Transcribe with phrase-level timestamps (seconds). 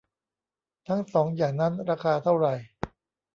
[0.87, 2.47] ทั้งสองอย่างนั้น ราคาเท่าไหร?